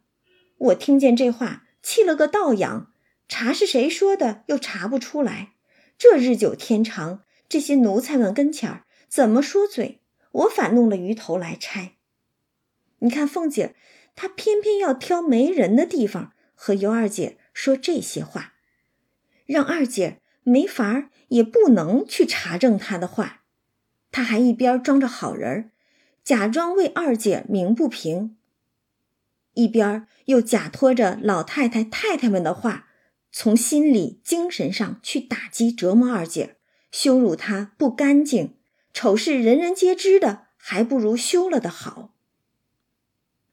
[0.58, 2.94] 我听见这话，气了个倒仰，
[3.28, 5.52] 查是谁说的又查不出来。
[5.98, 10.00] 这日久天长，这些奴才们跟前儿怎么说嘴，
[10.32, 11.96] 我反弄了鱼头来拆。
[13.00, 13.76] 你看凤姐。
[14.14, 18.54] 她偏偏要挑没人的地方和尤二姐说这些话，
[19.46, 23.44] 让二姐没法儿也不能去查证她的话。
[24.12, 25.72] 他还一边装着好人，
[26.24, 28.36] 假装为二姐鸣不平，
[29.54, 32.90] 一边又假托着老太太、太太们的话，
[33.32, 36.58] 从心理、精神上去打击、折磨二姐，
[36.92, 38.56] 羞辱她不干净、
[38.94, 42.14] 丑事人人皆知的，还不如休了的好。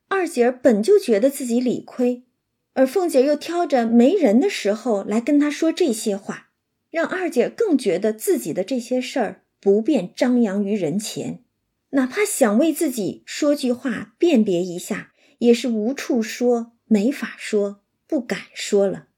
[0.08, 2.24] 二姐儿本就觉得自己理亏，
[2.72, 6.50] 而凤姐又挑着没人的时候来跟她说这些话，
[6.90, 11.44] 让二姐更觉得自己的这些事儿不便张扬于人前，
[11.90, 19.08] 哪怕想为自己说句话辨别一下，也是无处说，没法说，不敢说了。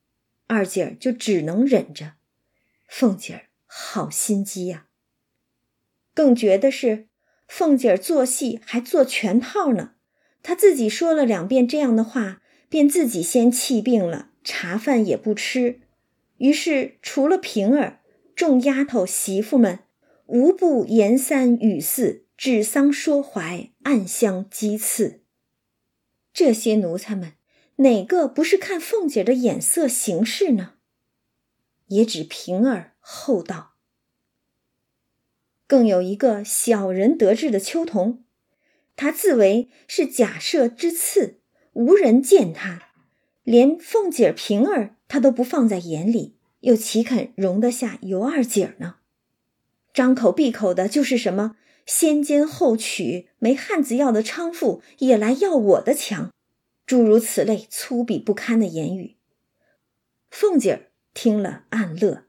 [0.48, 2.14] 二姐儿就只能忍着。
[2.88, 3.42] 凤姐儿
[3.72, 4.88] 好心机呀，
[6.12, 7.06] 更觉得是
[7.46, 9.92] 凤姐儿做戏还做全套呢。
[10.42, 15.80] 她自己说了两遍这样的话，便自己先气病了，茶饭也不吃。
[16.38, 18.00] 于是除了平儿，
[18.34, 19.78] 众丫头媳妇们
[20.26, 25.22] 无不言三语四，指桑说槐，暗香讥刺。
[26.32, 27.34] 这些奴才们
[27.76, 30.74] 哪个不是看凤姐的眼色行事呢？
[31.86, 33.74] 也只平儿厚道。
[35.66, 38.24] 更有一个小人得志的秋桐。
[38.94, 41.40] 他自为是假设之次，
[41.72, 42.90] 无人见他，
[43.42, 48.96] 连凤姐儿、平儿他都不放在眼里，又岂肯容得下尤二姐呢？
[49.92, 51.56] 张口闭口的就是什么
[51.86, 56.30] 先奸后娶，没汉子要的娼妇也来要我的强，
[56.86, 59.16] 诸如此类粗鄙不堪的言语。
[60.30, 62.24] 凤姐儿听了暗乐，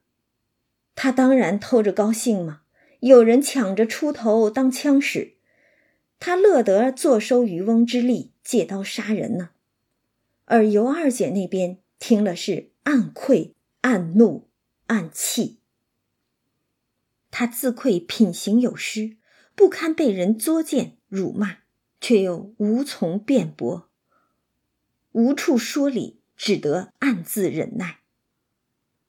[1.04, 2.62] 他当然偷着高兴嘛，
[3.00, 5.34] 有人抢着出头当枪使。
[6.20, 9.50] 他乐得坐收渔翁之利，借刀杀人呢。
[10.46, 14.48] 而尤二姐那边听了是暗愧、暗怒、
[14.86, 15.58] 暗气。
[17.32, 19.18] 她自愧品行有失，
[19.56, 21.62] 不堪被人作践辱骂，
[22.00, 23.90] 却又无从辩驳，
[25.14, 28.02] 无处说理，只得暗自忍耐。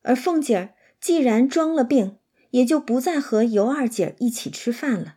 [0.01, 2.17] 而凤姐儿既然装了病，
[2.53, 5.17] 也就不再和尤二姐一起吃饭了，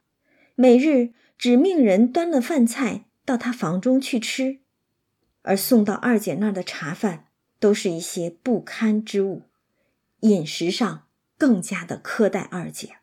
[0.56, 1.14] 每日。
[1.38, 4.60] 只命人端了饭菜到她房中去吃，
[5.42, 7.26] 而送到二姐那儿的茶饭
[7.60, 9.42] 都是一些不堪之物，
[10.22, 11.08] 饮食上
[11.38, 12.96] 更加的苛待二姐。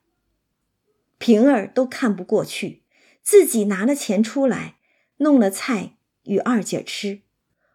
[1.19, 2.85] 平儿都看不过去，
[3.23, 4.77] 自己拿了钱出来，
[5.19, 7.21] 弄了菜与二姐吃，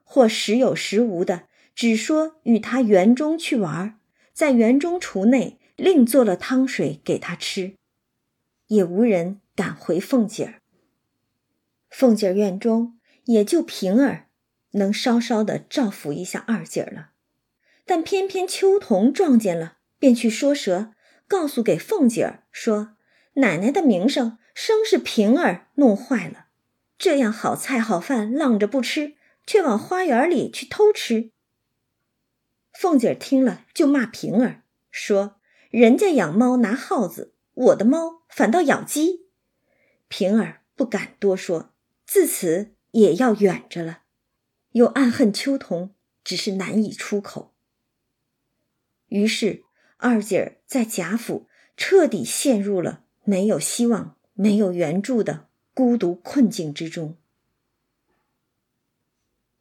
[0.03, 1.43] 或时有时无的，
[1.76, 3.97] 只说与她园中去玩，
[4.38, 7.74] 在园中厨内另做了汤水给他吃，
[8.68, 9.42] 也无人。
[9.56, 10.62] 赶回凤姐儿，
[11.90, 14.28] 凤姐儿院中也就平儿
[14.74, 17.10] 能稍稍的照拂一下二姐儿了，
[17.84, 20.92] 但偏偏秋桐撞见了，便去说舌，
[21.28, 22.96] 告诉给凤姐儿说
[23.42, 26.50] ：“奶奶的名声生是平儿弄坏了，
[27.00, 29.16] 这样好菜好饭浪着不吃，
[29.48, 31.32] 却往花园里去偷吃。”
[32.80, 34.61] 凤姐儿听了就骂平儿
[34.91, 39.25] 说：“人家养猫拿耗子，我的猫反倒咬鸡。”
[40.07, 41.73] 平儿不敢多说，
[42.05, 44.03] 自此也要远着了，
[44.73, 47.55] 又暗恨秋桐，只是难以出口。
[49.07, 49.63] 于是
[49.97, 57.17] 二姐儿在贾府彻底陷入了没有希望、没有援助的孤独困境之中。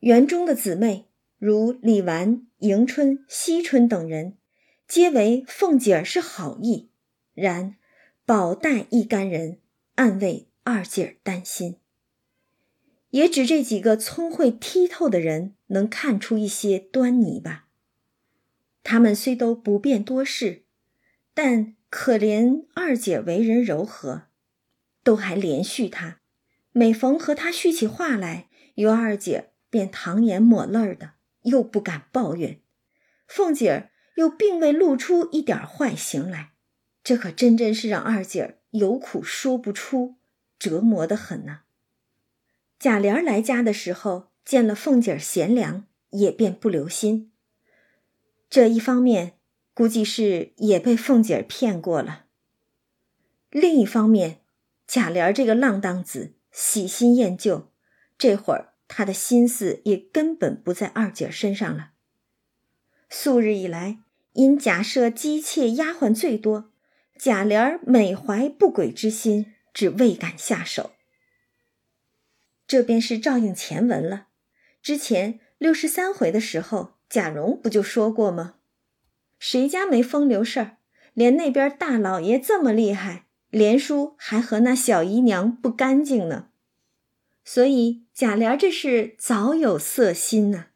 [0.01, 1.09] 园中的姊妹
[1.39, 4.39] 如李纨、迎春、惜春等人，
[4.89, 6.89] 皆为凤姐儿是好意，
[7.35, 7.77] 然
[8.25, 9.59] 宝黛一干人
[9.97, 11.77] 暗为二姐儿担心。
[13.11, 17.69] 也只这几个聪慧剔透的人能看出一些端倪吧。
[18.83, 20.63] 他们虽都不便多事，
[21.35, 24.23] 但可怜二姐为人柔和，
[25.03, 26.21] 都还怜恤她。
[26.73, 31.13] 每逢和她叙起话来，尤二姐便淌眼抹泪儿的，
[31.47, 32.61] 又不敢抱怨。
[33.27, 36.53] 凤姐儿又并未露出一点坏行来，
[37.03, 40.17] 这可真真是让二姐儿有苦说不出，
[40.59, 41.63] 折磨的很呐。
[42.79, 47.33] 贾琏来家的时候，见了凤姐儿贤良，也便不留心。
[48.49, 49.39] 这一方面，
[49.75, 52.27] 估计是也被凤姐儿骗过了；
[53.51, 54.41] 另一方面，
[54.87, 57.73] 贾琏这个浪荡子喜新厌旧，
[58.17, 61.93] 这会儿他的心思也根本不在二姐身上了。
[63.09, 63.99] 素日以来，
[64.33, 66.73] 因贾赦姬妾丫鬟最多，
[67.19, 70.93] 贾琏每怀不轨之心，只未敢下手。
[72.67, 74.27] 这便是照应前文了。
[74.83, 78.57] 之前六十三回的时候，贾蓉不就说过吗？
[79.39, 80.77] 谁家没风流事儿？
[81.15, 86.51] 连那边大老爷这么厉害，连叔还和那小姨娘不干净呢。
[87.49, 90.67] 所以贾琏这是早有色心呐。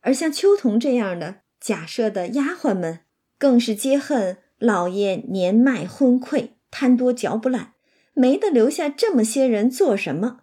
[0.00, 3.00] 而像秋桐这样的贾赦的丫鬟们，
[3.36, 7.72] 更是皆恨老爷年迈昏聩，贪多嚼不烂，
[8.14, 10.42] 没得留下这么些人做什么。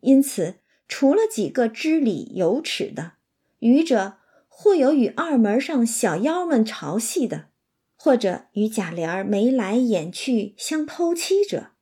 [0.00, 0.56] 因此，
[0.88, 3.12] 除了几个知礼有耻的，
[3.58, 4.16] 余者
[4.48, 7.48] 或有与二门上小妖们朝戏的，
[7.94, 11.72] 或者与贾琏眉来眼去相偷妻者，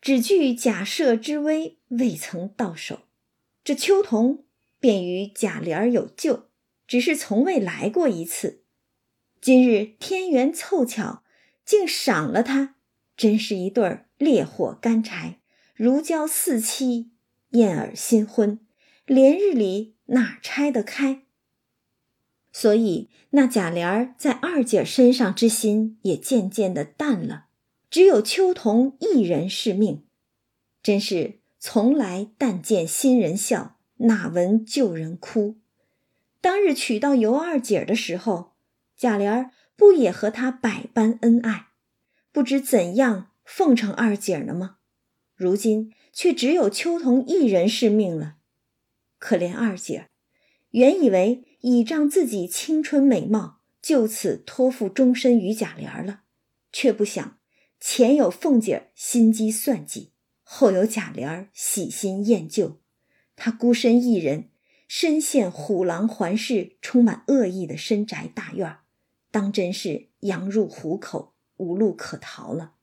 [0.00, 3.00] 只惧贾赦之威未曾到手。
[3.64, 4.44] 这秋桐
[4.78, 6.48] 便与贾琏有旧，
[6.86, 8.62] 只是从未来过一次。
[9.40, 11.22] 今日天缘凑巧，
[11.64, 12.76] 竟赏了他，
[13.16, 15.38] 真是一对烈火干柴，
[15.74, 17.10] 如胶似漆。
[17.50, 18.58] 燕尔新婚，
[19.06, 21.22] 连日里哪拆得开？
[22.52, 27.46] 所以那贾琏在二姐身上之心也渐渐的淡了，
[27.88, 30.04] 只有秋桐一人是命。
[30.82, 35.58] 真是从来但见新人笑，哪闻旧人哭。
[36.40, 38.52] 当日娶到尤二姐的时候，
[38.96, 41.70] 贾琏儿不也和她百般恩爱，
[42.30, 44.76] 不知怎样奉承二姐呢吗？
[45.34, 45.92] 如今。
[46.12, 48.36] 却只有秋桐一人是命了，
[49.18, 50.08] 可怜二姐，
[50.70, 56.20] 原以为倚仗自己青春美貌，就此托付终身于贾琏了，
[56.72, 57.38] 却不想
[57.78, 60.12] 前有凤姐心机算计，
[60.48, 62.78] 后有贾琏喜新厌旧，
[63.34, 64.50] 他孤身一人，
[64.86, 68.78] 身陷虎狼环视、充满恶意的深宅大院，
[69.32, 72.74] 当真是羊入虎口，无路可逃了。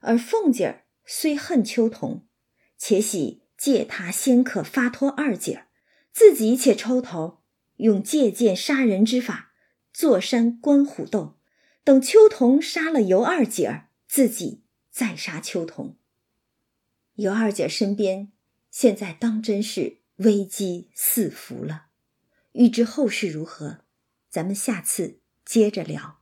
[0.00, 0.84] 而凤姐儿。
[1.12, 2.24] 虽恨秋桐，
[2.78, 5.66] 且喜借他先可发脱二姐儿，
[6.12, 7.40] 自己且抽头
[7.78, 9.52] 用借剑杀人之法，
[9.92, 11.36] 坐山观虎斗，
[11.82, 15.96] 等秋桐杀了尤二姐儿，自己再杀秋桐。
[17.20, 18.32] 尤二姐身边
[18.70, 21.88] 现在当真是危机四伏了，
[22.52, 23.84] 欲知后事如何，
[24.30, 26.19] 咱们下次接着聊。